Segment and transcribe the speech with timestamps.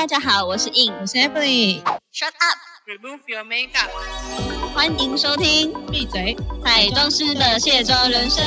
[0.00, 1.82] 大家好，我是 In，我是 Emily。
[2.10, 3.90] Shut up，Remove your makeup。
[4.72, 6.34] 欢迎收听闭嘴！
[6.64, 8.42] 彩妆师的卸妆人生。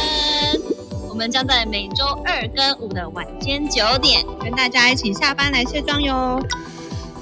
[1.07, 6.41] 我们将在每周二跟五的晚间九点，跟大家一起下班来卸妆哟。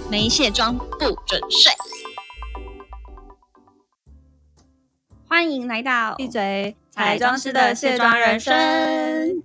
[0.10, 1.74] 没卸妆不准睡。
[5.28, 6.78] 欢迎来到闭嘴！
[6.90, 8.56] 彩妆师的卸妆人生。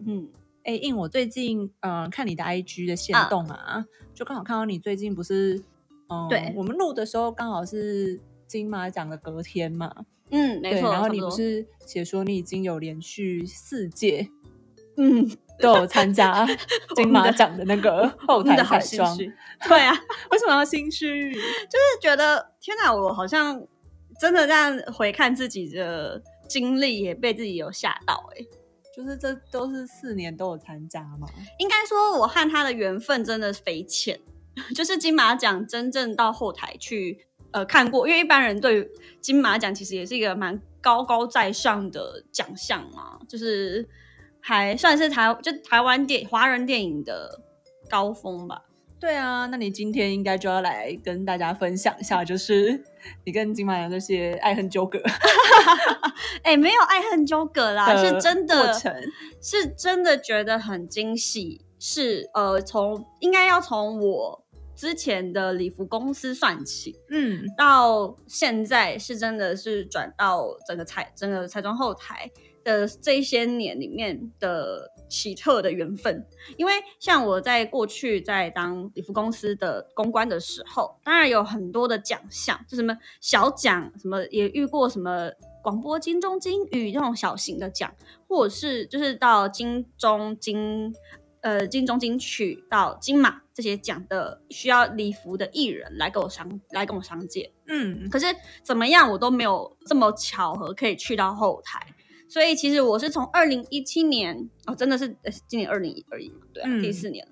[0.07, 0.29] 嗯，
[0.67, 5.63] 哎，印，我最近嗯、呃看你的 IG 的线动啊，就刚好看到你最近不是
[6.09, 9.95] 嗯，对我们录的时候刚好是金马奖的隔天嘛，
[10.31, 10.91] 嗯，没，错。
[10.91, 14.29] 然后你不是写说你已经有连续四届
[14.97, 16.45] 嗯，都有参加
[16.97, 19.17] 金马奖的那个后台彩妆。
[19.69, 19.95] 对啊，
[20.33, 21.33] 为什么要心虚？
[21.33, 23.63] 就是觉得天哪，我好像
[24.19, 28.45] 真的这样回看自己的经历，也被自己有吓到哎、
[28.97, 31.29] 就是这都是四年都有参加嘛，
[31.59, 34.19] 应该说，我和他的缘分真的匪浅，
[34.75, 43.87] 就是金马奖真正到后台去呃看过，因为一般人对金马奖其实也是一个蛮高高在上的奖项嘛，就是
[44.41, 47.43] 还算是台就台湾电华人电影的
[47.91, 48.63] 高峰吧。
[48.99, 52.83] 对啊，那你今天应该就要来跟大家分享一下，就是
[53.25, 55.01] 你跟金马良那些爱恨纠葛
[56.43, 58.73] 哎、没有爱恨纠葛啦，的是真的。
[59.43, 72.31] 是真的觉得很惊喜，是呃，从应该要从我之前的礼服公司算起，嗯，到现在是真的是转到整个彩整个彩妆后台
[72.67, 76.27] 的这些年里面的奇特的缘分。
[76.57, 85.31] 因为像我在过去在当礼服公司的公关的时候，当然有很多的奖项，就什么小奖，什么也遇过什么
[85.63, 87.95] 广播金钟金语这种小型的奖，
[88.27, 90.93] 或者是就是到金钟金。
[91.43, 98.27] 呃，金钟金曲到金马这些奖的需要礼服的艺人来跟我商来跟我商界，嗯，可是
[98.65, 101.95] 怎么样，我都没有这么巧合可以去到后台。
[102.29, 107.27] 所以其实我是从二零一七年哦，真的是呃今年二零二一嘛，对啊，嗯第四年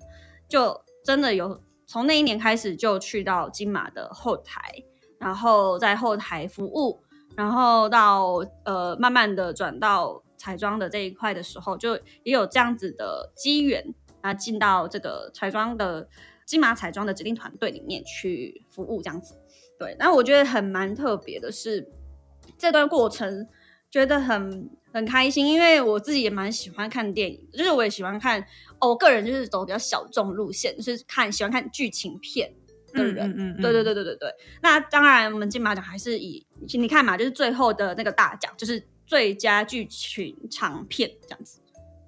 [0.47, 4.61] 就真的有从那一年开始就去到金马的后台，
[5.19, 6.99] 然后在后台服务，
[7.35, 16.07] 然后到呃慢慢的转到彩妆的这一块的时候，就也有这样子的机缘，啊进到这个彩妆的
[16.45, 19.35] 金马彩妆的指定团队里面去服务这样子。
[19.77, 21.91] 对，然后我觉得很蛮特别的是，
[22.57, 23.47] 这段过程
[23.91, 28.39] 觉得很很开心，因为我自己也蛮喜欢看电影，就是我也喜欢看，
[28.79, 32.49] 哦，我个人就是走比较小众路线，就是看喜欢看剧情片
[32.93, 33.29] 的人。
[33.31, 34.33] 嗯嗯对对对对对对。
[34.61, 41.59] 那当然，我们金马奖还是以你看嘛，就是最后的那个大奖，就是最佳剧情长片这样子。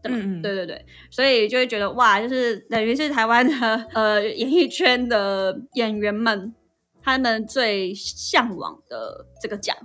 [0.05, 6.55] 嗯对对对，所以就会觉得哇，就是等于是台湾的呃演艺圈的演员们，
[7.01, 9.75] 他们最向往的这个奖。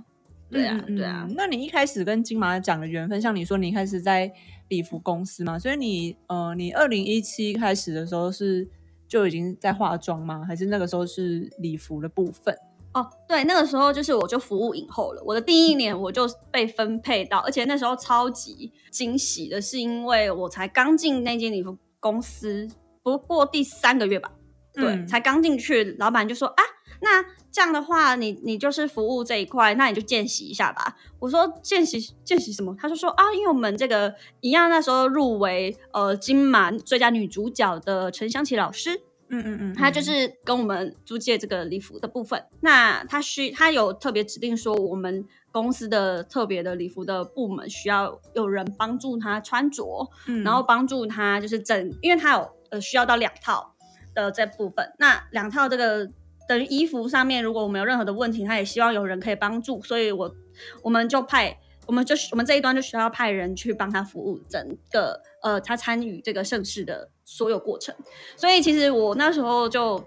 [0.53, 4.31] 对啊，对啊嗯，那你一开始跟金马奖的缘分，像你说你一开始在
[4.69, 8.67] 礼服公司嘛，所以你呃，你二零一七开始的时候是
[9.07, 10.45] 就已经在化妆吗？
[10.47, 12.55] 还是那个时候是礼服的部分？
[12.93, 15.23] 哦，对，那个时候就是我就服务影后了。
[15.25, 22.67] 我的第一年我就被分配到，而且那时候超级惊喜的是，因为我才刚进那间礼服公司，
[23.01, 24.31] 不过第三个月吧，
[24.73, 26.63] 对，嗯才刚进去，老板就说啊，
[27.03, 30.95] 那这样的话，你你就是服务这一块，那你就见习一下吧。
[31.19, 32.75] 我说见习见习什么？
[32.79, 42.43] 他就说啊，因为我们这个一样，那时候入围呃金马最佳女主角的陈香琪老师，嗯嗯嗯，他就是跟我们租借这个礼服的部分。
[42.61, 53.75] 那他需他有特别指定说，我们公司的特别的礼服的部门需要有人帮助他穿着，嗯，然后帮助他就是整，因为他有呃需要到两套
[54.15, 54.93] 的这部分。
[54.97, 56.09] 那两套这个
[56.47, 60.35] 等于衣服上面，如果我们有任何的问题，他也希望有人可以帮助，所以我
[60.81, 61.59] 我们就派。
[61.85, 67.93] 我们就我们这一端就需要派人去帮他服务整个呃他参与这个盛世的所有过程，
[68.37, 70.01] 所以其实我那时候就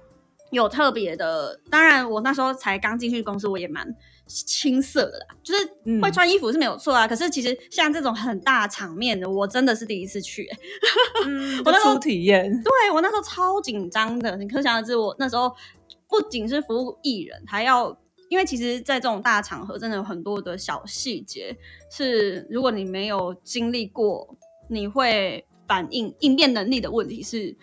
[0.52, 3.94] 有特别的，当然我那时候才刚进去公司，我也蛮
[4.26, 7.06] 青涩的啦，就是嗯会穿衣服是没有错啊。
[7.06, 10.58] 可是其实像这种很大场面的，我真的是第一次去、欸
[11.26, 15.54] 嗯， 我那时候初体验，对我那时候超紧张的，你可想而知，我那时候
[16.16, 17.94] 不仅是服务艺人，还要
[18.30, 21.54] 因为其实，在这种大场合，真的有很多的小细节
[21.90, 24.34] 是，如果你没有经历过，
[24.68, 27.54] 你会反应应变能力的问题是，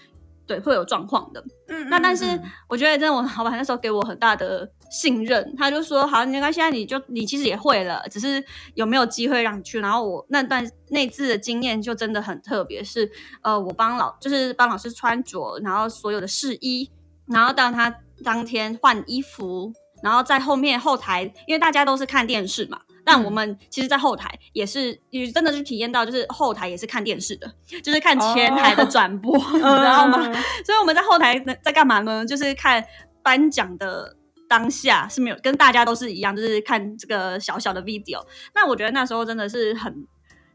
[0.45, 1.43] 对，会有状况的。
[1.67, 2.39] 嗯那但是
[2.69, 8.43] 我觉得，真的，我老板那时候给我很大的信任，他就说：“好，没关系，现在你就你其实也会了，只是
[8.75, 13.11] 有没有机会让你去。”然后我那段那次的经验就真的很特别，是
[13.41, 16.89] 呃，我帮老就是帮老师穿着，然后所有的试衣
[17.25, 17.89] 然后到他
[18.23, 19.71] 当天换衣服，
[20.01, 27.53] 然后在后面后台，因为大家都是看电视嘛，但我们其实，在后台也是，也真的是体验到，就是后台也是看电视的，
[27.83, 30.23] 就是看前台的转播，你知道吗？
[30.65, 32.25] 所以我们在后台在干嘛呢？
[32.25, 32.83] 就是看
[33.21, 34.15] 颁奖的
[34.47, 38.19] 当下是没有跟大家都是一样，就是看这个小小的 video。
[38.55, 39.93] 那我觉得那时候真的是很，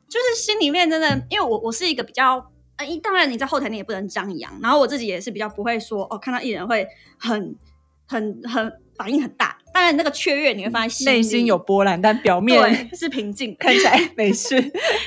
[0.08, 6.86] 就是心里面真的，因为我我是一个比较，呃，当然你在后台你也不能张扬，然后我自己也是比较不会说哦，看到艺人会
[7.18, 7.54] 很
[8.06, 9.58] 很很反应很大。
[9.74, 14.60] 当然，那个雀跃你会发现内心有波澜，但表面是平静，看起来 没事。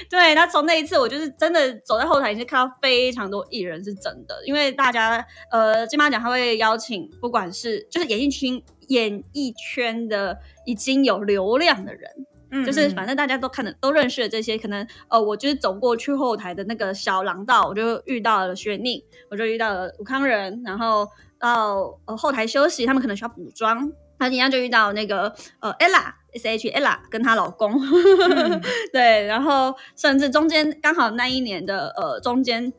[0.10, 12.10] 对，那从那一次，我就是真的走在后台，已经看到非常多艺人是真的，因为大家呃金马奖他会邀请，不管是就是演艺圈演艺圈的已经有流量的人，
[12.52, 21.08] 嗯，就是反正大家都看的都认识的这些，可能呃我就是走过去后台的那个小廊道，我就遇到了薛宁，我就遇到了武康仁，然后
[21.40, 23.92] 到呃后台休息，他们可能需要补妆。
[24.20, 27.74] 他今天就遇到那个呃，ella s h ella 跟她老公，
[28.94, 32.72] 对，然后甚至中间刚好那一年的呃中间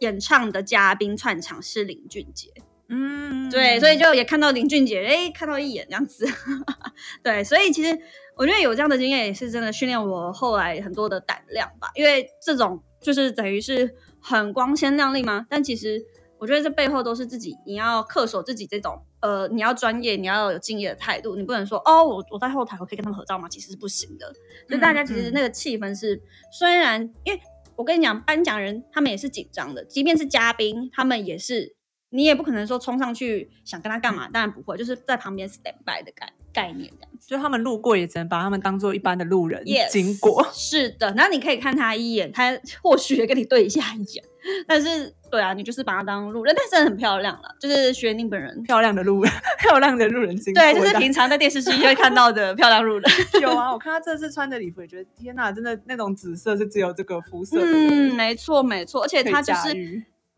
[0.00, 2.50] 演唱的嘉宾串场是林俊杰，
[2.90, 6.26] 嗯，对，所以就也看到林俊杰，哎，看到一眼这样子，
[7.24, 7.98] 对，所以其实
[8.40, 16.02] 我觉得有这样的经验也是真的训练我后来很多的胆量吧，因为这种就是等于是很光鲜亮丽嘛，但其实
[16.38, 19.04] 我觉得这背后都是自己你要恪守自己这种。
[19.20, 23.46] 呃，你要专业，你要有敬业的态度，你不能说哦，我我在后台我可以跟他们合照吗？
[23.50, 24.32] 其实是不行的。
[24.66, 27.38] 所以大家其实那个气氛是，虽然因为
[27.76, 31.76] 我跟你讲，颁奖人他们也是紧张的，即便是嘉宾，他们也是，
[32.08, 37.28] 你也不可能说冲上去想跟他干嘛，当然不会，就是在旁边 stand by 的概概念这样子。
[37.28, 40.46] 所以他们路过也只能把他们当做一般的路人经过。
[40.52, 44.24] 是的，然后你可以看他一眼，他或许也跟你对一下眼，
[44.66, 45.14] 但是。
[45.30, 53.02] 对啊，你就是把他当路人，但是很漂亮了，就是薛宁本人漂亮的路人，漂亮的路人 经对，就是平常在电视机会看到的漂亮路人。
[53.40, 57.60] 有啊，我看他这次穿的礼服，也觉得天哪，真的那种紫色是只有这个肤色。
[57.62, 59.72] 嗯，没错没错，而且他就是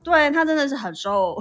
[0.04, 1.34] 对他真的是很瘦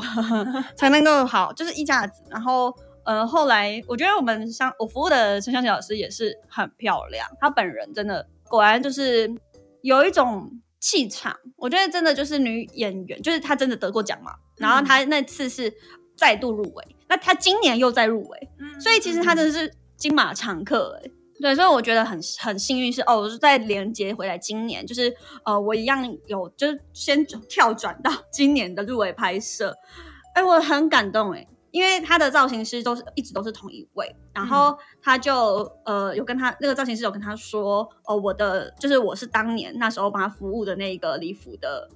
[0.78, 2.24] 才能够好，就是衣架子。
[2.30, 2.74] 然后
[3.06, 9.34] 呃，后来我觉得我们像我服务的陈香琪老师也是很漂亮，她本人真的果然就是
[9.82, 10.52] 有一种。
[10.84, 14.32] 气场，我觉得真的就是女演员，就是她真的得过奖嘛。
[14.58, 15.72] 然后她那次是
[16.18, 18.50] 再度入围，那她今年又再入围，
[18.80, 21.12] 所以其实她真的是金马常客哎。
[21.40, 25.14] 对，所以我觉得很很幸运是哦，在连接回来今年，就是
[25.46, 29.78] 呃我一样有就是先跳转到 今年的入围拍摄，
[30.34, 31.48] 哎，我很感动哎。
[31.72, 41.90] 因为他的造型师都是一直都是同一位，然后他就呃有跟他那个造型师有跟他说，哦，我的就是我是当年那时候帮他服务的那个礼服的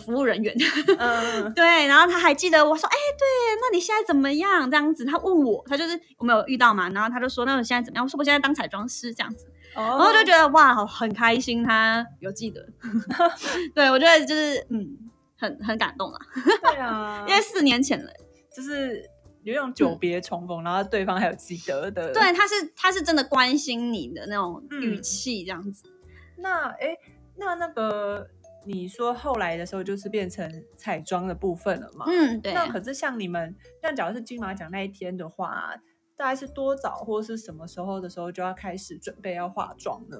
[0.00, 0.54] 服务人员，
[0.98, 3.26] 嗯，对，然后他还记得我说，哎，对，
[3.60, 4.70] 那你现在怎么样？
[4.70, 8.04] 这样子，他问我，他就是我没有遇到嘛，然后他就说，那我现在怎么样？
[8.04, 12.66] 我说我现在当彩妆师这样子，然后就觉得哇，很开心，他有记得，
[13.74, 14.96] 对我觉得就是嗯，
[15.38, 16.18] 很很感动啊，
[16.72, 18.10] 对啊，因为四年前了，
[18.54, 19.08] 就是。
[19.44, 25.82] 有一种久别重逢，然后对方还有记得的，对，他是他是真的关心你的那种语气这样子。
[26.36, 26.96] 那哎，
[27.34, 28.24] 那那个
[28.64, 32.04] 你说后来的时候就是变成彩妆的部分了嘛？
[32.06, 32.52] 嗯，对。
[32.52, 33.52] 那可是像你们，
[33.82, 35.74] 像假如是金马奖那一天的话，
[36.16, 40.16] 大概是多早或者是什么时候的时候就要开始准备要化妆呢？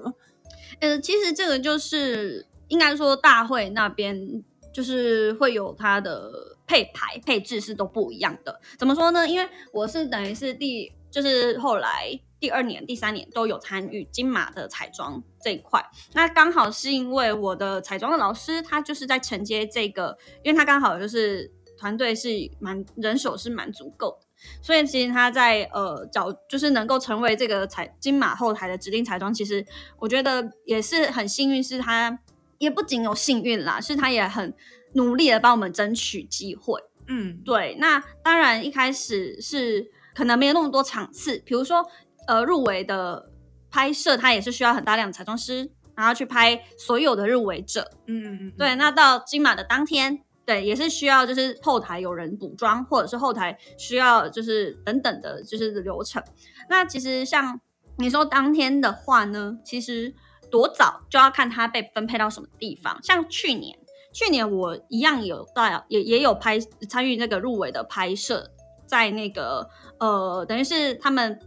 [0.81, 4.43] 呃，其实这个就是应该说大会那边
[4.73, 6.52] 就是会有他的。
[6.65, 9.27] 配牌配置是都不一样的，怎么说呢？
[9.27, 15.83] 因为我是等于是第，就是后来第二年、第三年都有参与金马的彩妆这一块。
[16.13, 22.29] 那刚好是因为我的彩妆的老师，他就是在承接这个，因为他刚好就是团队是
[22.59, 24.27] 蛮人手是蛮足够的，
[24.61, 29.65] 所以其实他在呃找就是能够成为这个彩金马后台的指定彩妆，其实
[29.99, 32.19] 我觉得也是很幸运，是他
[32.57, 34.53] 也不仅有幸运啦，是他也很。
[34.93, 37.75] 努力的帮我们争取机会，嗯，对。
[37.79, 41.85] 那当然一开始是可能没有那么多场次，比如说
[42.27, 43.31] 呃入围的
[43.71, 48.75] 拍摄，它也是需要很大量的彩妆师，然后去拍所有的入围者，嗯嗯嗯，对。
[48.75, 56.23] 那到金马的当天，对，也是需要就是后台有人补妆，或者是后台需要就是等等的，就是流程。
[56.69, 57.59] 那其实像
[57.97, 60.13] 你说当天的话呢，其实
[60.51, 63.79] 多早就要看他被分配到什么地方，像去年。
[64.13, 68.49] 去年我一样有带，也也有拍参与那个入围的拍摄，
[68.85, 69.67] 在那个
[69.99, 71.39] 呃，等于是他们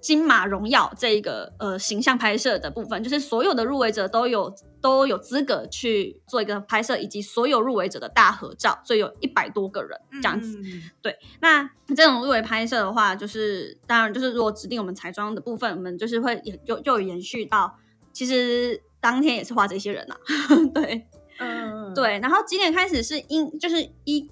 [0.00, 10.60] 金马荣耀这一个呃形象拍摄的部分，就是所有的入围者都有都有资格去做一个拍摄，以及所有入围者的大合照，所以有一百多个人这样子。
[10.64, 17.78] 嗯对，那这种入围拍摄的话，就是当然就是如果指定我们彩妆的部分，我们就是会也就就延续到，
[18.12, 20.16] 其实当天也是画这些人呐、
[20.74, 21.06] 对
[21.42, 24.30] 嗯，对，然后几点开始是因就是一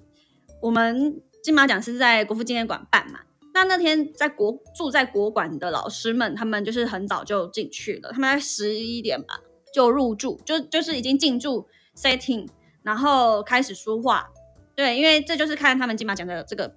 [0.63, 3.21] 我们金马奖是在国父纪念馆办嘛。
[3.53, 9.41] 那那天在国住在国馆的老师们，他们就是很早就进去了，他们在十一点吧
[9.75, 12.47] 就入住，就就是已经进驻 setting，
[12.83, 14.29] 然后开始书画。
[14.77, 16.75] 对，因为这就是看他们金马奖的这个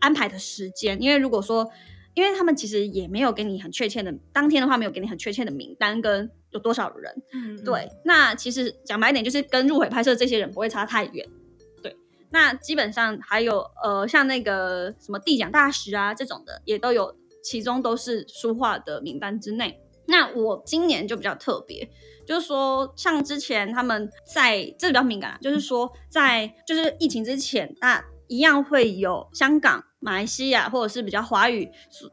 [0.00, 1.00] 安排的时间。
[1.00, 1.70] 因为如果说，
[2.14, 7.22] 因为他们其实也没有给你很确切的，当天的话没有给你很确切的名单跟有多少人。
[7.32, 11.26] 嗯，对，那其实讲白一点，就是跟入围拍摄这些人不会差太远。
[11.82, 11.96] 对，
[12.30, 19.80] 那基本上还有呃，像那个什么地奖大使啊这种的，也都有，其中都是书画的名单之内。
[20.06, 21.88] 那我今年就比较特别，
[22.26, 31.68] 就是说，像之前他们在这比较敏感啊，就是说在就是疫情之前，那一样会有香港、马来西亚或者是比较华语，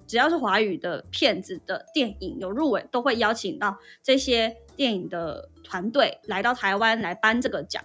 [0.07, 7.83] 只要是华语的片子的电影有入围，都会邀请到这些电影的团队来到台湾来颁这个奖。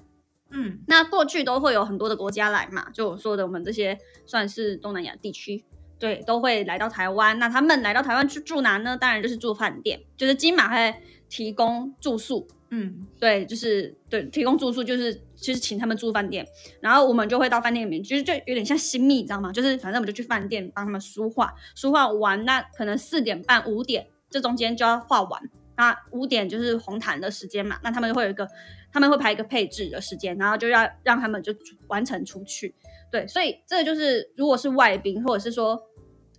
[0.48, 5.62] 嗯那过去都会有很多的国家来嘛，就我说的，我们这些算是东南亚地区，
[5.98, 7.38] 对，都会来到台湾。
[7.38, 8.96] 那他们来到台湾去住哪呢？
[8.96, 10.94] 当然就是住饭店，就是金马会
[11.28, 16.46] 提供住宿，嗯对，就是对提供住宿，就是就是请他们住饭店，
[16.80, 19.52] 然后我们就会到饭店里面，就是就有点像新密，你知道吗？
[19.52, 25.42] 就是反正我们就去饭店帮他们梳画，梳画完，那可能四点半五点这中间就要画完，
[25.76, 28.48] 那五点就是红毯的时间嘛，那他们会有一个
[28.92, 31.52] 他们会排一个配置的时间，然后就要让他们就
[31.88, 32.74] 完成出去，
[33.10, 35.82] 对，所以这个就是如果是外宾或者是说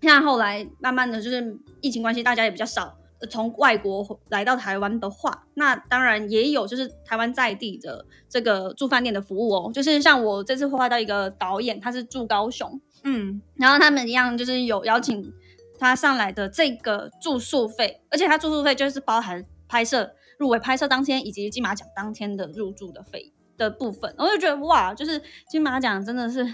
[0.01, 2.97] 像后来慢慢的就是疫情关系，大家也比较少。
[3.23, 9.71] 呃从外国来到台湾的话，那当然也有就是台湾在地的这个住饭店的服务哦。
[9.73, 15.33] 就是像我这次画到一个导演，他是住高雄，嗯然后他们一样就是有邀请
[15.79, 26.53] 他上来的这个住宿费，而且他住宿费就是包含拍摄入围拍摄当天以及金马奖当天的入住的费的部分，我就觉得哇，就是金马奖真的是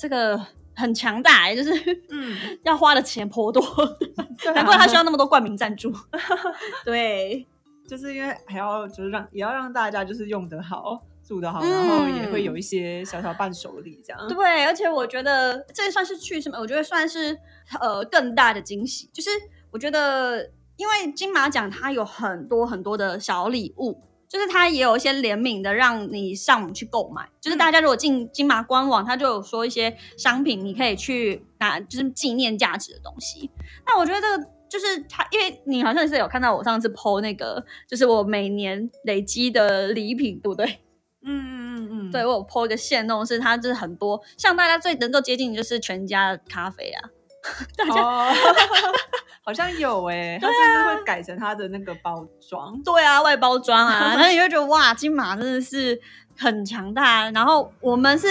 [0.00, 0.40] 这个
[0.74, 3.60] 很强大、欸，就是嗯， 要花的钱颇多，
[4.16, 5.92] 啊难怪他需要那么多冠名赞助。
[6.84, 7.46] 对，
[7.86, 11.02] 就是因为还要就是让也要让大家就是用得好。
[11.24, 14.28] 住得好，嗯然后也会有一些小小伴手礼这样。
[14.28, 16.58] 对，而且我觉得这算是去什么？
[16.58, 17.38] 我觉得算是
[17.80, 19.30] 呃更大的惊喜，就是
[19.70, 24.02] 我觉得因为金马奖它有很多很多的小礼物。
[24.32, 27.28] 就是它也有一些联名的，让你上网去购买。
[27.38, 33.50] 就是大家如果进金马官网，它就有说一些商品你可以去拿，就是纪念价值的东西。
[33.86, 40.78] 那我觉得这个就是它，因为你好像是有看到我上次 PO 那个，就是我每年累积的礼品，对不对？
[41.24, 47.10] 嗯嗯嗯嗯，对我有 po 一个线弄，是它就是很多，像大家最能够接近的就是全家的咖啡啊，
[47.76, 48.32] 大家、哦，
[49.44, 52.80] 好像有哎、它是不是会改成它的那个包装？
[52.82, 56.00] 对啊，外包装啊， 然后你会觉得哇，金马真的是
[56.38, 57.28] 很强大。
[57.32, 58.28] 然后我们是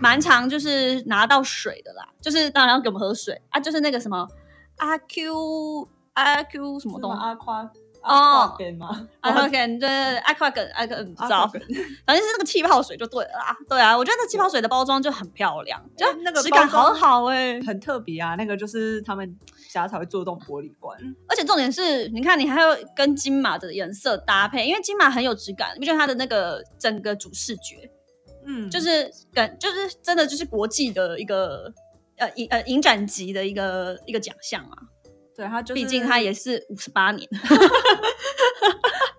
[0.00, 4.28] 蛮常就是拿到水的啦，就是当然要给我们喝水啊，就是那个什么
[4.76, 7.18] 阿 Q 阿 Q 什么东西。
[7.20, 7.68] 阿夸
[8.02, 9.08] 哦给吗？
[9.20, 19.38] 阿 Q 对对对，阿 Q 跟阿 Q 不知道，Aquagen 反正是那个气泡水就对了啊，对啊，我觉得那气泡水的包装就很漂亮，就那个质感包装很好哎、很特别啊，那个就是他们
[19.70, 20.98] 家才会做这种玻璃罐。
[21.28, 27.90] 而且重点是，你看你还要跟金马的颜色搭配，因为金马很有质感，你不觉得它的那个整个主视觉
[28.44, 31.72] 嗯，就是感，就是真的就是国际的一个
[32.16, 34.76] 呃影呃影展级的一个一个奖项啊，
[35.36, 37.28] 对他就是，毕竟他也是五十八年。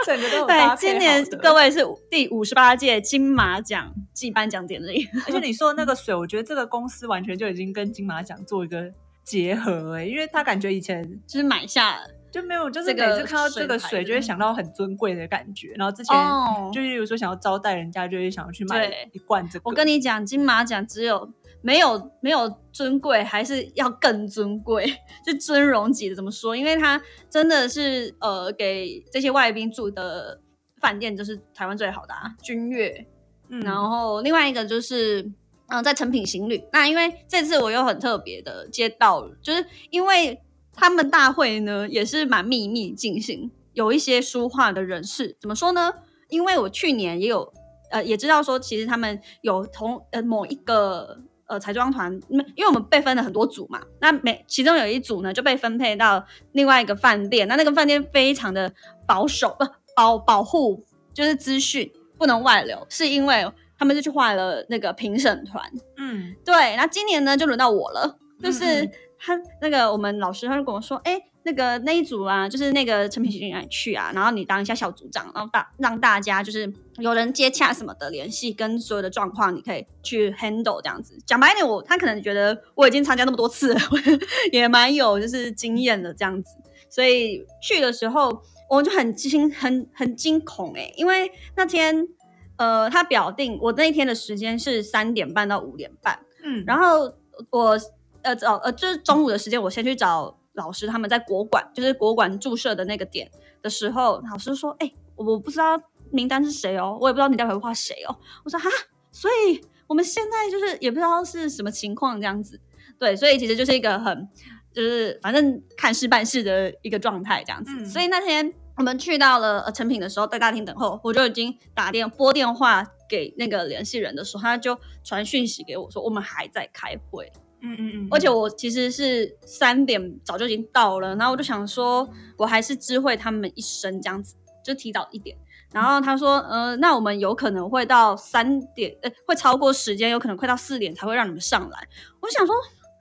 [0.06, 1.80] 整个都对，今年各位是
[2.10, 5.08] 第五十八届金马奖暨颁奖典礼。
[5.26, 8.92] 而且你说的那个 水，我觉得这个公司完全就已经跟金马奖做一个
[9.24, 11.98] 结合哎、因为他感觉以前就是买下
[12.30, 15.74] 就没有，就是每次看到这个水就会想到很尊贵的感觉。
[15.78, 19.62] 然后之前哦就例如说想要招待人家，就会想要去买一罐这个。
[19.64, 21.32] 我跟你讲，金马奖只有
[21.64, 24.86] 没有没有尊贵，还是要更尊贵，
[25.26, 26.16] 是尊荣级的。
[26.16, 26.56] 怎么说？
[26.56, 30.42] 因为他真的是呃，给这些外宾住的
[30.80, 33.08] 饭店就是台湾最好的啊，君悦。
[33.50, 35.32] 嗯，然后另外一个就是，
[35.68, 36.64] 嗯、在成品行旅。
[36.72, 40.42] 那因为这次我又很特别的接到了，就是因为
[40.74, 45.94] 他们大会呢也是蛮秘密进行，有一些书画的人士怎么说呢？
[46.30, 47.54] 因为我去年也有
[47.92, 58.74] 呃也知道说，其实他们有同呃某一个呃彩妆团，因为因为我们被分了很多组嘛，那每其中有一组呢就被分配到另外一个饭店，那那个饭店非常的
[59.06, 60.84] 保守，不保保护
[61.14, 63.46] 就是资讯不能外流，是因为
[63.78, 65.64] 他们就去换了那个评审团。
[65.98, 81.18] 嗯对，那今年呢就轮到我了，就是嗯嗯他那个我们老师他就跟我说，哎、那个那一组啊，就是那个陈品行来去啊，然后你当一下小组长，然后大让大家就是有人接洽什么的联系，跟所有的状况你可以去 handle 这样子。
[81.26, 83.98] 讲白一点，我他可能觉得我已经参加那么多次了，我
[84.52, 86.56] 也蛮有就是经验的这样子，
[86.90, 92.08] 所以去的时候我就很惊很很惊恐哎、因为那天
[92.56, 96.20] 呃他表定我那一天的时间是三点半到五点半。
[96.44, 97.14] 嗯，然后
[97.52, 97.78] 我
[98.22, 103.30] 呃找呃就是中午的时间，我先去找老师，他们在国馆，就是国馆注射的那个点
[103.62, 105.80] 的时候，老师说：“哎、我我不知道
[106.12, 108.70] 名单是谁哦，我也不知道你待会会画谁哦。”我说：“哈，
[109.12, 112.60] 所以我们现在就是也不知道是什么情况这样子。”
[113.00, 114.30] 对，所以其实就是一个很
[114.72, 117.72] 就是反正看事办事的一个状态这样子。
[117.80, 127.32] 嗯所以那天我们去到了呃成品的时候，在大厅等候，我就已经打电拨电话给那个联系人的时候，他就传讯息给我说我们还在开会，
[127.64, 135.36] 嗯嗯嗯，而且我其实是三点早就已经到了，然后我就想说我还是知会他们一声这样子，就提早一点。
[135.72, 141.88] 然后他说，呃，那我们有可能会到三点，呃，会超过时间，有可能快到四点才会让你们上来。
[142.20, 142.56] 我就想说，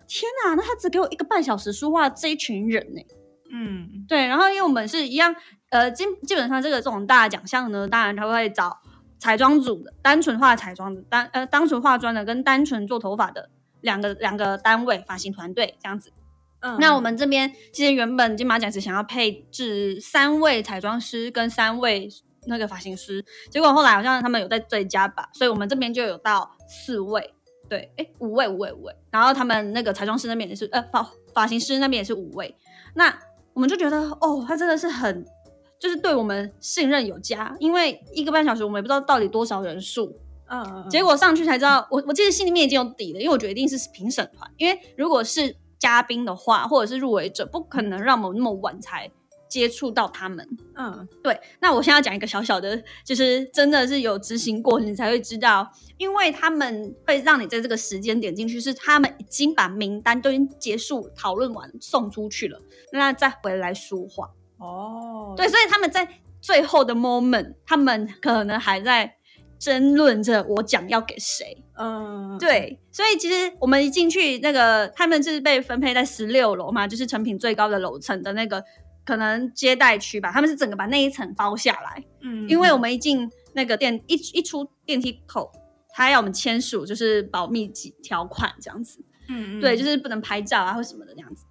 [0.09, 3.03] 天哪，那他只给我一个半小时说话，这一群人呢、
[3.51, 5.37] 嗯对，然后因为我们是一样，
[5.69, 8.79] 呃，基基本上这个这种大奖项呢，当然他会找
[9.19, 13.51] 彩妆组的，单纯化彩妆的，单呃单纯化妆的跟单纯做头发的
[13.83, 16.13] 两个两个单位发型团队这样子。
[16.61, 22.09] 嗯，那我们这边其实原本金马奖是想要配置三位彩妆师跟三位
[22.47, 27.35] 那个发型师，结果后来好像他们有在追加吧，所以我们这边就有到四位，
[27.69, 32.57] 对，哎，五位五位五位，然后他们那个彩妆师那边也是，呃，发发型师那边也是五位，
[32.95, 33.19] 那
[33.53, 35.25] 我们就觉得哦，他真的是很。
[35.81, 40.17] 就是对我们信任有加，因为一个半小时我们也不知道到底多少人数，
[40.53, 49.11] 嗯结果上去才知道，我我其实心里面已经有底了，因为我觉得一定是评审团，因为如果是嘉宾的话，或者是入围者，不可能让我们那么晚才
[49.49, 50.47] 接触到他们。
[50.77, 62.61] 嗯对，那我现在要讲一个小小的，就是真的是有执行过，你才会知道，因为他们会让你在这个时间点进去，是他们已经把名单都已经结束讨论完送出去了，
[62.93, 64.31] 那再回来说话。
[64.59, 66.07] 哦，对，所以他们在
[66.41, 69.17] 最后的 moment，他们可能还在
[69.63, 71.65] 争论着我奖要给谁。
[71.79, 78.65] 嗯，对，所以其实我们一进去，那个他们是被分配在十六楼嘛，就是成品最高的楼层的那个
[79.05, 85.53] 可能接待区吧，他们是整个把那一层包下来，嗯，嗯，因为我们一进那个电一一出电梯口，
[85.95, 88.99] 他要我们签署就是保密几条款这样子。
[89.29, 91.45] 嗯嗯，对，就是不能拍照啊或什么的这样子。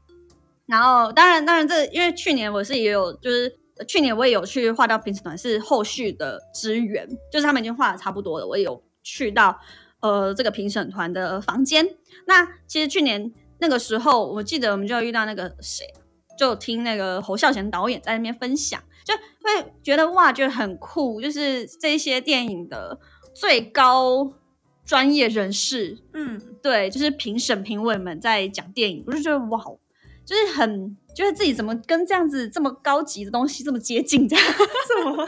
[0.68, 3.52] 然后，当然，当然这，因为去年我是也有，就是呃
[3.86, 9.60] 去年我也有去画到评审团，是后续的支援，就是他们已经画的差不多了，我也有去到
[10.02, 11.88] 呃这个评审团的房间。
[12.28, 15.86] 那其实去年那个时候，我记得我们就有遇到那个谁，
[16.38, 23.00] 就听那个侯孝贤导演在那边分享，就会觉得哇，觉得很酷，就是这些电影的
[23.34, 24.34] 最高
[24.84, 29.64] 专业人士嗯对，就是评审评委们在讲电影，我就觉得哇，
[30.26, 35.28] 就是很，就是自己怎么跟这样子这么高级的东西这么接近，这样 什么？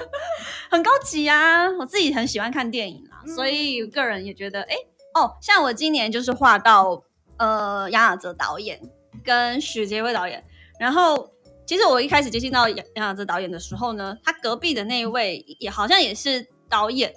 [0.70, 1.70] 很高级啊！
[1.80, 4.76] 我自己很喜欢看电影啊，所以个人也觉得，哎、
[5.16, 7.04] 哦，像我今年就是画到
[7.38, 8.80] 呃杨雅哲导演
[9.24, 10.44] 跟许杰辉导演，
[10.80, 11.30] 然后
[11.66, 17.14] 其实我一开始接近到杨杨雅哲导演的时候呢，他隔壁的那一位也好像也是导演，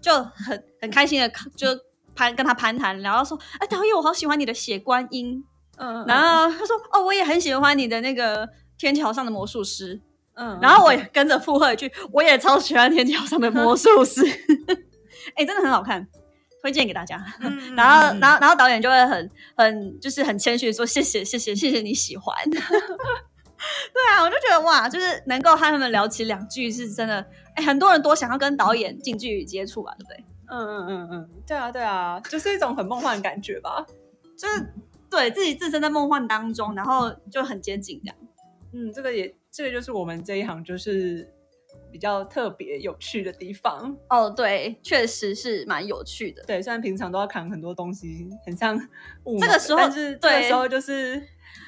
[0.00, 1.68] 就很很开心的就
[2.14, 5.44] 攀跟他攀谈，聊到说，哎，导演，我好喜欢你的血观音，
[5.80, 9.98] 嗯，然后他说，哦，我也很喜欢你的那个天桥上的魔术师，
[10.34, 14.20] 嗯，然后我也跟着附和一句，我也超喜欢天桥上的魔术师，
[15.36, 16.06] 哎、真的很好看，
[16.62, 17.16] 推荐给大家。
[17.40, 22.36] 嗯，然后，嗯然后，然后导演就会很很就是很谦虚地说谢谢谢谢谢谢你喜欢。
[22.50, 27.24] 对啊，我就觉得哇，就是能够和他们聊起两句，是真的。
[27.54, 30.24] 哎，很多人多想要跟导演近距离接触啊，对不对？
[30.50, 33.84] 嗯嗯嗯嗯，对啊对啊，就是一种很梦幻的感觉吧。
[34.38, 34.72] 就是
[35.10, 38.16] 对自己置身在梦幻当中，然后就很接近这样。
[38.72, 41.28] 嗯，这个也这个就是我们这一行就是
[41.90, 43.96] 比较特别有趣的地方。
[44.08, 46.44] 哦，对，确实是蛮有趣的。
[46.44, 48.76] 对，虽然平常都要扛很多东西，很像
[49.26, 51.20] 物这个时候但是这个时候就是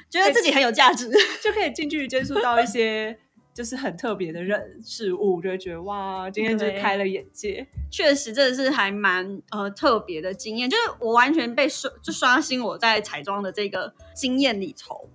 [0.09, 1.11] 觉得自己很有价值。
[1.43, 3.19] 就可以近距离接触到一些
[3.53, 7.67] 就是很特别的人事物，就会觉得哇，今天就是开了眼界。
[7.91, 15.07] 确实真的是还蛮呃特别的经验，就是我完全被刷就刷新我在彩妆的这个经验里头，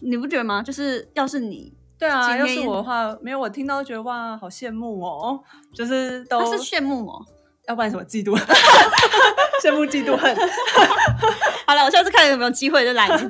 [0.00, 0.62] 你不觉得吗？
[0.62, 5.40] 就是要是你，对啊，要是我的话，没有我听到觉得哇，好羡慕哦，
[5.74, 7.24] 就是都是羡慕哦。
[7.66, 8.38] 要不然什么嫉妒，
[9.60, 10.32] 羡慕嫉妒恨，
[11.66, 13.26] 好了，我下次看有没有机会就来一次。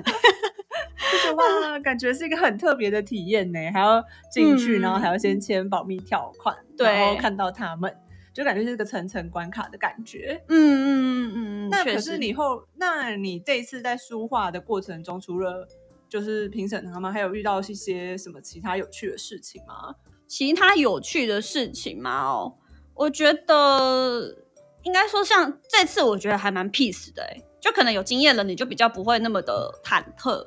[1.34, 7.94] 哇，感觉是一个很特别的体验呢，还要进去，嗯然后还要先签保密条款，对然后看到他们，
[8.32, 10.42] 就感觉是个层层关卡的感觉。
[10.48, 15.66] 嗯嗯嗯嗯，那可是你后，那你这一次在书画的过程中，除了
[16.08, 19.94] 就是评审他们，还有遇到一些什么其他有趣的事情吗？
[20.28, 22.24] 其他有趣的事情吗？
[22.26, 22.54] 哦，
[22.94, 24.36] 我觉得
[24.82, 30.46] 应该说像这次，我觉得还蛮 peace 的、欸，就可能有经验了，你就比较不会那么的忐忑。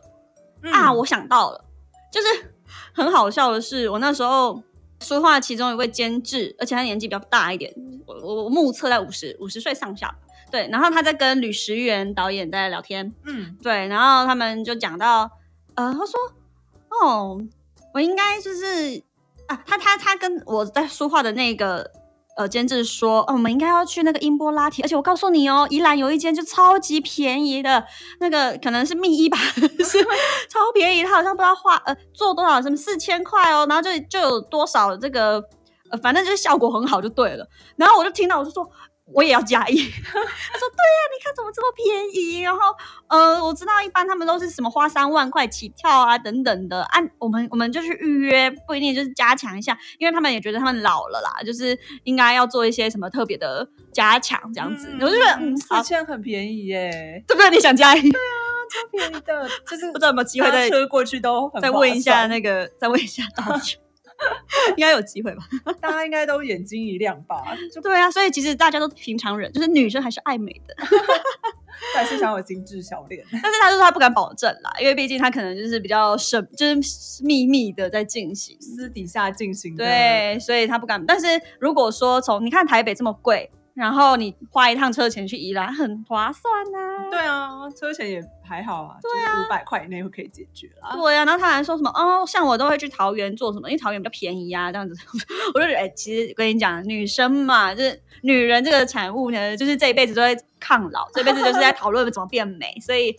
[0.63, 1.65] 啊，我想到了，
[2.11, 2.27] 就是
[2.93, 4.61] 很好笑的是，我那时候
[5.01, 7.73] 说话其中一位监制，而且他年纪比较大一点，
[8.05, 10.13] 我我我目测在五十五十岁上下。
[10.51, 13.55] 对，然后他在跟吕石原导演在聊天，嗯。
[13.61, 15.29] 对，然后他们就讲到，
[15.75, 16.19] 呃，他说，
[16.89, 17.39] 哦，
[17.93, 18.99] 我应该就是
[19.45, 21.91] 啊，他他他跟我在说话的那个
[22.39, 27.85] 呃监制说，哦，我们应该要去那个音波拉提，而且我告诉你哦，宜兰有一间就超级便宜的
[28.21, 30.01] 那个，可能是密一吧， 是
[30.47, 35.43] 超便宜，他好像不知道花呃做多少，什么四千块哦，然后就就有多少这个
[35.91, 37.45] 呃，反正就是效果很好就对了。
[37.75, 38.65] 然后我就听到我就说。
[39.13, 42.41] 我也要加一， 他说对呀、你看怎么这么便宜？
[42.41, 42.59] 然后
[43.07, 54.93] 呃，我知道一般他们都是什么花三万块起跳啊等等的，按、我们我们就去预约，不一定就是加强一下，因为他们也觉得他们老了啦，就是应该要做一些什么特别的加强这样子。
[54.99, 57.49] 我就觉得嗯，四，千很便宜耶，对不对？
[57.49, 58.01] 你想加一？
[58.01, 58.37] 对啊
[58.69, 63.77] 超便宜的，就是 不知道有没有机会再车过去都再问一下那个，再问一下道具，
[64.75, 65.43] 应该有机会吧？
[65.81, 67.43] 大家应该都眼睛一亮吧？
[67.81, 70.75] 对啊，所以其实大家都平常人，就是女生还是爱美的。
[71.95, 73.25] 还是想有精致小脸。
[73.31, 78.59] 但是他说他不敢保证啦，因为毕竟他可能就是比较神，就是秘密的在进行。
[78.59, 81.03] 私底下进行的，对，所以他不敢。
[81.05, 81.27] 但是
[81.57, 90.91] 如果说从你看台北这么贵，然后你花一趟车钱去宜兰，很划算呐、对啊，车钱也还好啊，对啊，五百块以内会可以解决啦。
[90.93, 94.93] 对啊、然后他还说什么哦，像我都会去桃园做什么，因为桃园比较便宜啊，这样子。
[95.55, 103.15] 我就觉得，哎、其实跟你讲，女生嘛，就是女人这个产物呢，就是这一辈子都在抗老，这辈子就是在讨论怎么变美，所以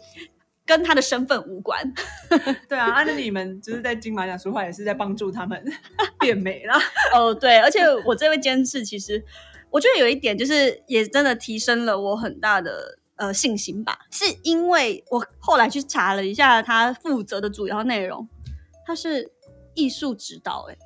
[0.67, 1.81] 跟她的身份无关。
[2.69, 5.65] 对啊，按照你们就是在金马奖说话也是在帮助他们
[6.21, 6.79] 变美啦。
[7.15, 9.25] 哦，对，而且我这位监制其实，
[9.71, 18.29] 我觉得有一点就是也真的提升了我很大的呃信心吧，是因为我后来去查了一下他负责的主要内容，
[18.87, 19.31] 他是
[19.75, 20.79] 艺术指导、欸，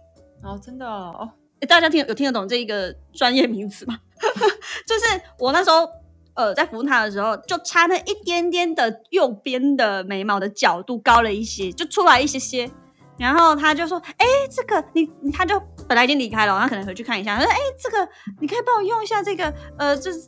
[0.42, 3.98] 哦，真的哦，诶大家听有听得懂这一个专业名词吗？
[4.86, 5.88] 就是我那时候
[6.34, 12.70] 呃在服务他的时候，就差那一点点的右边的眉毛的角度高了一些，就出来一些些。
[13.16, 17.36] 然后他就说：“哎，这个你你，他就本来已经离开了，他可能回去看一下。
[17.36, 18.08] 他说：‘哎，这个
[18.40, 20.20] 你可以帮我用一下这个，呃，就是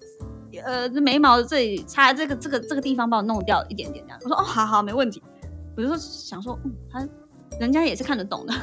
[0.65, 5.23] 呃这眉毛这里擦这个这个这个地方帮我弄掉一点点这样。’我说：‘哦，好好，没问题。’
[5.77, 7.09] 我就说想说，嗯，他
[7.61, 8.55] 人家也是看得懂的，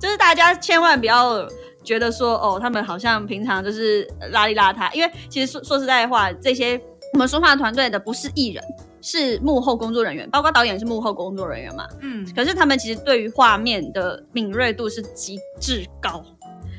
[0.00, 1.46] 就是大家千万不要
[1.82, 6.80] 觉得说哦，他们好像平常就是邋里邋遢，因为其实说说实在话，这些
[7.14, 8.62] 我们说话团队的不是艺人，
[9.00, 11.86] 是幕后工作人员，包括导演是幕后工作人员嘛。
[12.00, 16.24] 嗯，可是他们其实对于画面的敏锐度是极致高，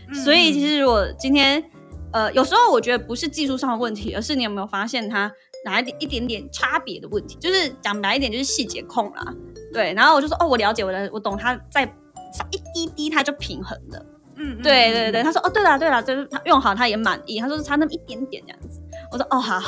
[0.09, 1.63] 嗯所以其实如果今天
[2.11, 5.31] 呃，有时候我觉得不是技术上的问题，而是你有没有发现它
[5.63, 9.33] 哪一点一点点差别的问题，就是讲白一点就是细节控啦。
[9.71, 11.85] 对，然后我就说哦，我了解，我的我懂，他在
[12.33, 14.05] 少一滴滴他就平衡了。
[14.37, 18.81] 嗯，嗯对对对，，他说哦，对了对了，就是他用好他也满意，他说差那么一点点这样子。
[19.11, 19.59] 我说哦，好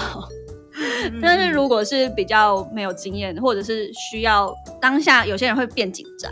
[1.22, 6.32] 但是如果是比较没有经验，或者是需要当下，有些人会变紧张。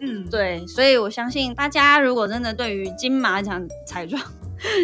[0.00, 4.22] 嗯，对，所以我相信大家如果真的对于金马奖彩妆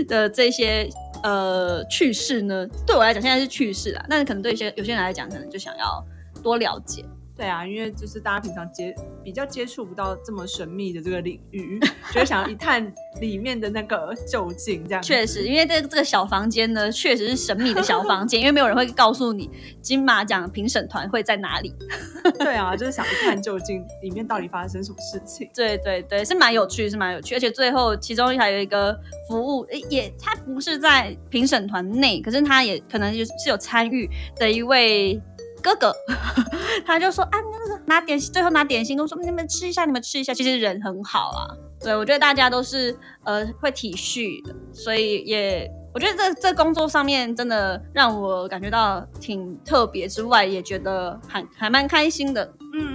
[0.08, 0.88] 的这些
[1.22, 6.04] 呃趣事呢，对我来讲现在是趣事啦，但是可能对一些有些人来讲，可能就想要
[6.42, 7.04] 多了解。
[7.36, 8.94] 对啊，因为就是大家平常接
[9.24, 11.80] 比较接触不到这么神秘的这个领域，
[12.14, 19.50] 就会想要一探里面的那个究竟，这样子确实，，因为这这个小房间呢，确实是神秘的小房间， 因为没有人会告诉你
[19.82, 21.74] 金马奖评审团会在哪里。
[22.38, 25.50] 对啊，就是想一探究竟里面到底发生什么事情。
[25.52, 28.96] 对对对，是蛮有趣，是蛮有趣，而且最后其中还有一个
[29.28, 35.20] 服务，也他不是在评审团内，可是他也可能就是是有参与的一位
[35.64, 35.94] 哥哥，
[36.84, 41.48] 他就说啊，那个拿点心，最后拿点心，跟我说你们吃一下，你们吃一下，其实人很好啊，
[41.80, 52.44] 对我觉得大家都是呃会体恤的，所以也我觉得这这工作上面真的让我感觉到挺特别之外，也觉得还还蛮开心的。
[52.76, 52.93] 嗯，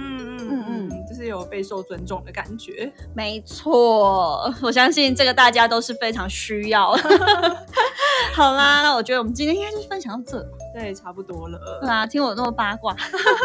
[1.30, 2.92] 有备受尊重的感觉。
[3.14, 6.94] 没错，我相信这个大家都是非常需要。
[8.34, 10.46] 好啦，那我觉得我们今天应该就分享到这。
[10.74, 11.58] 对，差不多了。
[11.80, 12.94] 对啊，听我那么八卦，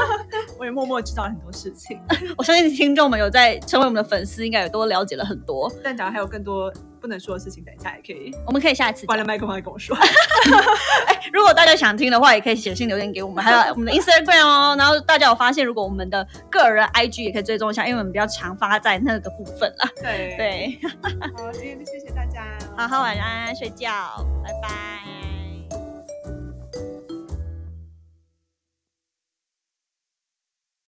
[0.59, 1.99] 我也默默知道了很多事情。
[2.37, 5.71] 我相信听众们有在成为我们的粉丝，应该也多了解了很多。
[5.83, 6.71] 但假如还有更多
[7.05, 8.35] 不能说的事情，等一下也可以。
[8.47, 9.95] 我们可以下一次关了麦克风再跟我说。
[11.05, 14.75] 哎，如果大家想听的话，也可以写信留言给我们，还有 我们的 Instagram 哦。
[14.75, 19.87] 然后大家有发现，如果我们的个人 IG 也可以追踪一下，因为我们比较常发在那个部分啦。
[20.01, 20.79] 对对，
[21.37, 22.43] 好，今天就谢谢大家。
[22.75, 23.91] 好好晚安，睡觉，
[24.43, 25.14] 拜拜。